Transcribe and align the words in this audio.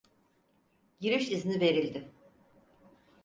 Giriş 0.99 1.31
izni 1.31 1.59
verildi. 1.61 2.11